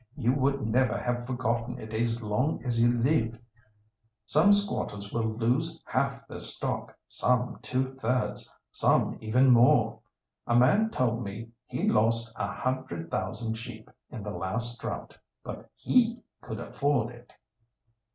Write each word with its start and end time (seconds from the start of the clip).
You 0.17 0.33
would 0.33 0.65
never 0.65 0.97
have 0.97 1.27
forgotten 1.27 1.77
it 1.77 1.93
as 1.93 2.23
long 2.23 2.63
as 2.65 2.81
you 2.81 2.91
lived. 2.91 3.37
Some 4.25 4.51
squatters 4.51 5.13
will 5.13 5.27
lose 5.27 5.79
half 5.85 6.27
their 6.27 6.39
stock, 6.39 6.97
some 7.07 7.59
two 7.61 7.87
thirds, 7.87 8.51
some 8.71 9.19
even 9.21 9.51
more. 9.51 9.99
A 10.47 10.55
man 10.55 10.89
told 10.89 11.23
me 11.23 11.49
he 11.67 11.87
lost 11.87 12.33
a 12.35 12.47
hundred 12.47 13.11
thousand 13.11 13.59
sheep 13.59 13.91
in 14.09 14.23
the 14.23 14.31
last 14.31 14.81
drought. 14.81 15.15
But 15.43 15.69
he 15.75 16.23
could 16.41 16.59
afford 16.59 17.11
it." 17.13 17.33